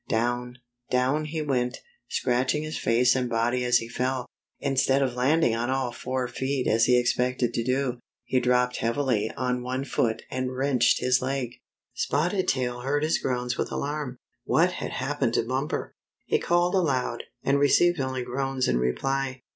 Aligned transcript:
Down, 0.09 0.57
down 0.89 1.25
he 1.25 1.43
went, 1.43 1.77
scratching 2.09 2.63
his 2.63 2.79
face 2.79 3.15
and 3.15 3.29
body 3.29 3.63
as 3.63 3.77
he 3.77 3.87
fell. 3.87 4.25
Instead 4.59 5.03
of 5.03 5.13
landing 5.13 5.55
on 5.55 5.69
all 5.69 5.91
four 5.91 6.27
feet 6.27 6.65
as 6.67 6.85
he 6.85 6.97
expected 6.97 7.53
to 7.53 7.63
do, 7.63 7.99
he 8.25 8.39
dropped 8.39 8.77
heavily 8.77 9.29
on 9.37 9.61
one 9.61 9.85
foot 9.85 10.23
and 10.31 10.55
wrenched 10.55 11.01
his 11.01 11.21
leg. 11.21 11.51
Spotted 11.93 12.47
Tail 12.47 12.79
heard 12.81 13.03
his 13.03 13.19
groans 13.19 13.59
with 13.59 13.71
alarm. 13.71 14.17
What 14.43 14.71
had 14.71 14.93
happened 14.93 15.35
to 15.35 15.43
Bumper! 15.43 15.93
He 16.25 16.39
called 16.39 16.73
aloud, 16.73 17.25
and 17.43 17.59
received 17.59 17.99
only 17.99 18.23
groans 18.23 18.67
in 18.67 18.77
reply. 18.79 19.43